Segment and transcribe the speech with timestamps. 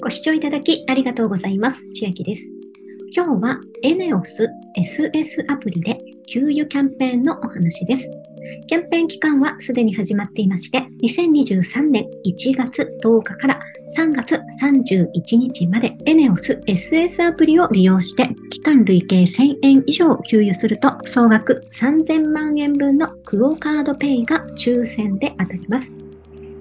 [0.00, 1.82] ご視聴いただきありがとうございます。
[1.92, 2.42] 千秋です。
[3.12, 8.08] 今日は ENEOS SS アプリで給油キャンペーンのお話です。
[8.68, 13.60] キャンペーン期間はすでに始まっていまして、2023年1月10日から
[13.98, 25.90] 3月31日まで ENEOS SS アプリを利用して期間累計1000円以上給油すると総額3000万円分のクオカードペイが抽選で当たります。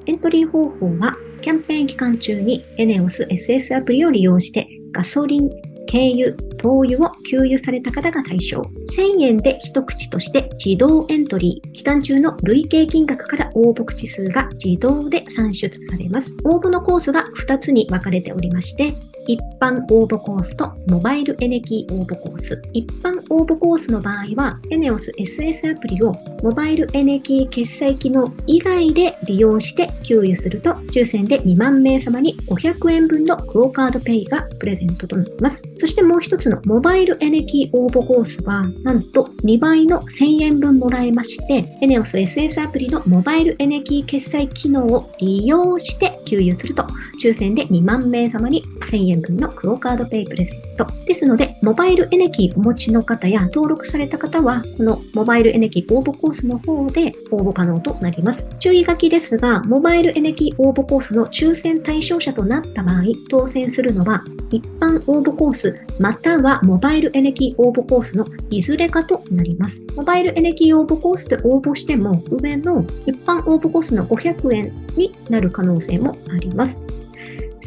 [0.07, 5.49] エントリー方法はキャンペーン期間中に ENEOS SS アプリを利用してガソリン、
[5.89, 8.61] 軽油、灯油を給油された方が対象。
[8.61, 11.71] 1000円で一口として自動エントリー。
[11.71, 16.35] 期間中の累計金額から応募口数が自動で算出されます。
[16.43, 18.93] 応募のコースが2つに分かれておりまして、
[19.27, 22.61] 一般応募コースとモバイルエネキー応募コース。
[22.73, 35.61] 一般応募コースの場合は、ENEOS SS アプリをモバイルエネキー決済機能以外で利用して給油すると、抽選で2万名様に500円分のクオカードペイがプレゼントとなります。
[35.75, 46.85] そしてもう一つのモバイルエネキー応募コースは、なんと2倍の1000円分もらえまして、ENEOS SS アプリのモバイルエネキー決済機能を利用して給油すると、
[47.21, 50.87] 抽選で2万名様に1000円分のクオカードペイプレゼント。
[51.05, 58.51] ですので、モバイルエネキーお持ちの方や登録された方は、このモバイルエネキー応募コースの方で応募可能となります。
[58.59, 69.83] 注意書きですが、モバイルエネキー応募コースの抽選対象者となった場合、当選するのは、一般応募コース、またはモバイルエネキー応募コースのいずれかとなります。
[69.95, 76.83] モバイルエネキー応募コースで応募しても、上の一般応募コースの500円になる可能性もあります。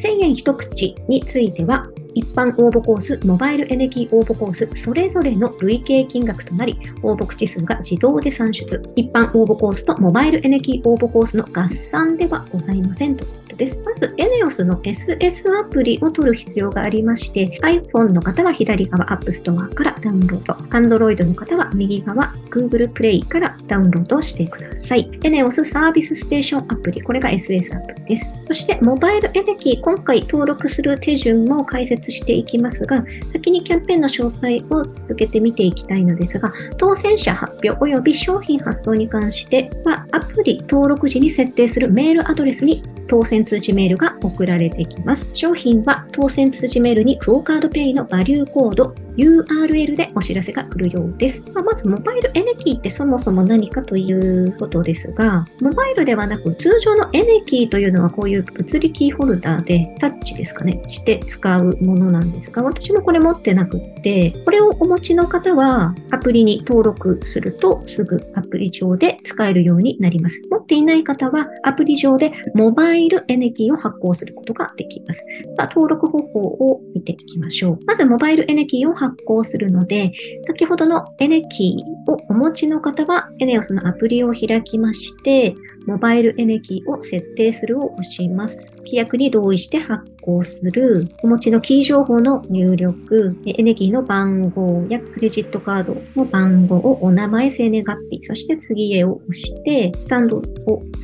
[0.03, 8.81] 1000円一口については、一般応募コース、モバイルエネギー応募コース、それぞれの累計金額となり、応募口数が自動で算出。
[8.97, 13.27] 一般応募コースとモバイルエネギー応募コースの合算ではございませんと。
[13.61, 13.79] です。
[13.85, 25.11] まず、ENEOS の SS アプリを取る必要がありまして、iPhone の方は左側 App Store からダウンロード、Android の方は右側 Google Play からダウンロードしてください。
[25.21, 28.33] ENEOS サービスステーションアプリ、これが SS アプリです。
[28.47, 45.29] そして、モバイルエネキー、今回登録する手順も解説していきますが、先にキャンペーンの詳細を続けて見ていきたいのですが、当選者発表及び商品発送に関しては、アプリ登録時に設定するメールアドレスに当選通知メールが送られてきます。
[45.35, 51.45] 商品は当選通知メールにクオカードペイのバリューコード URL でお知らせが来るようです。
[51.53, 70.41] まあ、まず、モバイルエネキーってそもそも何かということですが、モバイルではなく通常のエネキーというのはこういう物理キーホルダーでタッチですかね、して使うものなんですが、私もこれ持ってなくって、これをお持ちの方はアプリに登録するとすぐアプリ上で使えるようになります。
[70.51, 75.25] 持っていない方はアプリ上でモバイルエネキーを発行することができます。
[75.57, 77.79] ま登録方法を見ていきましょう。
[77.87, 80.13] まず、モバイルエネキーを発行するので、
[80.43, 85.55] 先ほどのエネキーをお持ちの方は、エネオスのアプリを開きまして、
[85.87, 88.77] モバイルエネキーを設定するを押します。
[88.81, 100.43] 規約に同意して発行する、お持ちのキー情報の入力、エネキーの番号やクレジットカードの番号をお名前、生年月日、そして次へを押して、スタンドを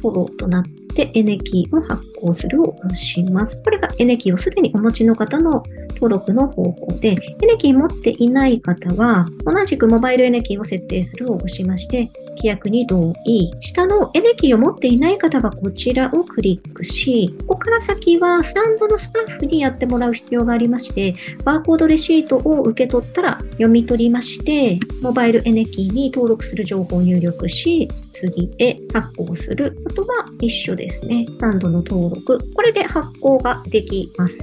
[0.02, 3.62] フォローとなってで、エネキーを発行するを押します。
[3.62, 13.50] これがエネキーをすでにお持ちの方の登録の方法で、エネキー持っていない方は、同じくモバイルエネキーを設定するを押しまして、規約に同意。
[13.60, 21.14] 下のエネキーを持っていない方はこちらをクリックし、ここから先はスタンドのスタッフにやってもらう必要がありまして、
[21.44, 29.76] バーコードレシートを受け取ったら読み取りまして、モバイルエネキーに登録する情報を入力し、次へ発行する。
[29.86, 31.26] あとは一緒ですね。
[31.28, 32.38] スタンドの登録。
[32.54, 34.34] これで発行ができます。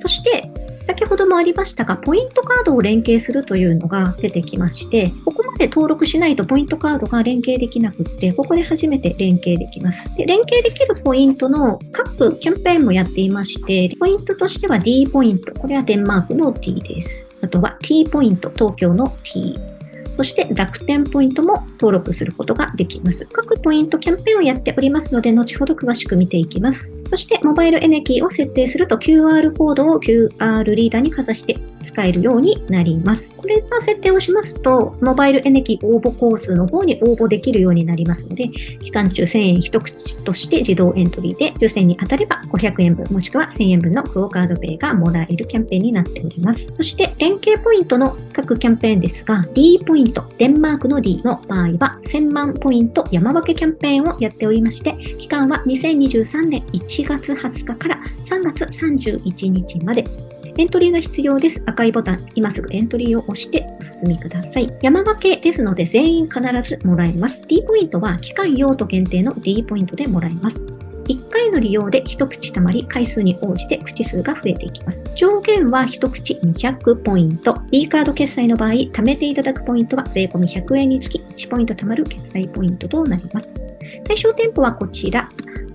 [0.00, 0.50] そして、
[0.82, 10.12] 先ほどもありましたが、ポイントカードを連携するというのが出てきまして、ここで登録しないとポイントカードが連携できなくって、ここで初めて連携できます。
[10.16, 15.52] で連携できるポイントの各キャンペーンもやっていまして、ポイントとしては D ポイント。
[15.54, 17.24] これはデンマークの T です。
[17.42, 19.54] あとは T ポイント、東京の T。
[20.22, 23.26] そして楽天ポイントも登録することができます。
[23.32, 26.94] 各ポイントキャンペーンをやっておりますので、後ほど詳しく見ていきます。
[27.06, 33.34] そして、モバイルエネキーを設定すると QR コードを QR リーダーにかざして使えるようになります。
[33.36, 46.70] これの設定をしますと、モバイルエネキー応募コースの方に応募できるようになりますので、期間中1000円一口として自動エントリーで、抽選に当たれば500円分、もしくは1000円分のクオカードペイがもらえるキャンペーンになっております。
[46.76, 60.04] そして、連携ポイントの各キャンペーンですが、D ポイント、デンマークの D の場合は、1000万ポイント山分けキャンペーンをやっておりまして、期間は2023年1月20日から3月31日まで、
[60.58, 61.62] エントリーが必要です。
[61.64, 64.70] 赤いボタン、今すぐエントリーを押してお進みください。
[64.82, 67.46] 山分けですので全員必ずもらえます。
[67.48, 70.66] D ポイントは期間用途限定の D ポイントでもらえます。
[71.04, 75.04] 1回の利用で1口たまり回数に応じて口数が増えていきます。
[75.14, 77.56] 上限は1口200ポイント。
[77.70, 83.54] D カード決済の場合、貯めていただくポイントは税込100円につき1ポイント貯まる決済ポイントとなります。
[84.04, 85.28] 対象店舗はこちら。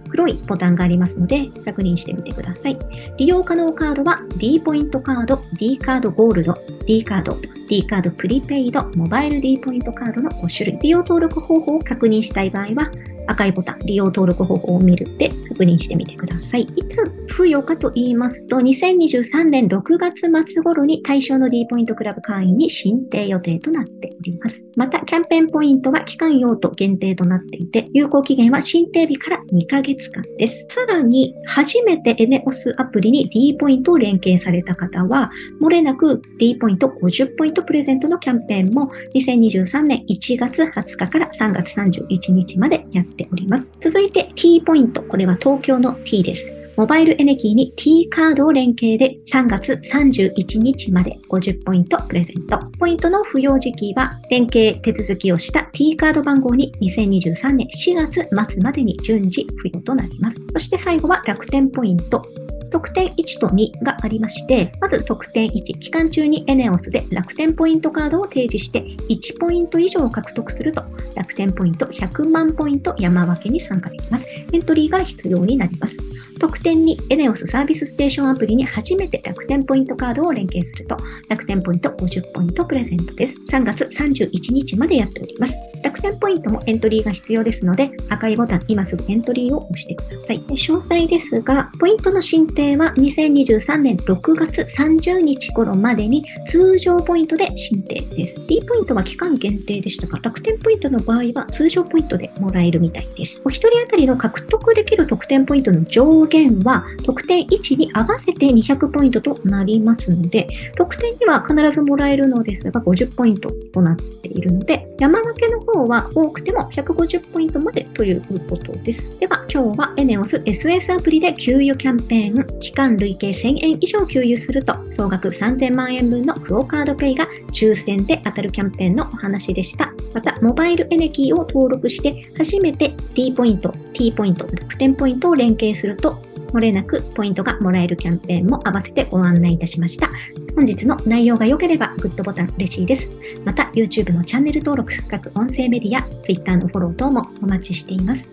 [0.09, 2.77] 黒いボタンがありますので、確認してみてください。
[3.17, 7.37] 利用可能カードは D ポイントカード、D カードゴールド、D カード、
[7.69, 10.79] D カードプリペイド、モバイル D ポイントカードの5種類。
[10.81, 12.91] 利用登録方法を確認したい場合は、
[13.27, 16.61] 赤いボタン、利用登録方法を見るで確認してみてください。
[16.61, 16.97] いつ
[17.27, 20.21] 付与かと言いますと、2023年6月
[20.51, 24.63] 末頃に対象の D ポイントクラブ会員に申請予定となっております。
[24.75, 30.65] また、キャンペーンポイントは期間用途限定となっていて、有効期限は申請日から2ヶ月間です。
[30.69, 35.29] さらに、初めて ENEOS アプリに D ポイントを連携された方は、
[35.61, 43.75] 漏れなく D ポイント50ポイントプレゼントのキャンペーンも2023年1月20日から3月31日までやっております。
[43.79, 45.01] 続いて T ポイント。
[45.03, 46.56] これは東京の T です。
[46.77, 52.59] モバイルエネキーに T カードを連携で3月31日まで50ポイントプレゼント。
[52.77, 60.39] ポイントの付与時期は連携手続きをした T カード番号に2023年4月末までに順次付与となります。
[60.53, 62.23] そして最後は楽天ポイント。
[62.69, 70.83] 特典1と2がありまして、まず特典1、期間中にエネオスで楽天ポイントカードを提示して1ポイント以上獲得すると、
[71.15, 74.27] 楽天ポイント100万ポイント山分けに参加できます。
[74.53, 75.97] エントリーが必要になります。
[76.39, 80.97] 特典に ENEOS サービスステーションアプリに初めて楽天ポイントカードを連携すると、
[81.29, 83.35] 楽天ポイント50ポイントプレゼントです。
[83.49, 85.53] 3月31日までやっております。
[85.83, 90.39] 楽天ポイントもエントリーが必要ですので、赤いボタン、今すぐエントリーを押してください。
[90.39, 98.39] 詳細ですが、ポイントの申請は2023年6月30日頃までに通常ポイントで申請です。
[98.47, 103.41] D ポイントは期間限定でしたが、楽天ポイントの場合は通常ポイントでもらえるみたいです。
[103.43, 119.17] お一人当たりの獲得できる特典ポイントの上限は、特典1に合わせて200ポイントとなりますので、特典には必ずもらえるのですが、50ポイントとなっているので、山分けの方は多くても150ポイントまでということです。
[119.19, 129.93] では、今日は ENEOS SS アプリで給与キャンペーン、期間累計1000円以上給油すると、総額3000万円分のクオカードペイが抽選で当たるキャンペーンのお話でした。
[130.13, 136.21] また、モバイルエネキーを登録して、初めて D ポイント、T ポイント、楽天ポイントを連携すると、
[136.53, 140.09] 漏れなくポイントがもらえるキャンペーンも合わせてご案内いたしました。
[140.55, 143.11] 本日の内容が良ければグッドボタン嬉しいです。
[143.45, 148.29] また YouTube のチャンネル登録、各音声メディア、Twitter のフォロー等もお待ちしています。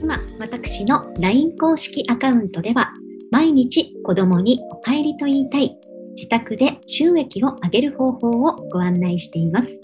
[0.00, 2.92] 今、私の LINE 公式アカウントでは
[3.30, 5.76] 毎日子供にお帰りと言いたい
[6.14, 9.83] 自宅で収益を上げる方法をご案内しています。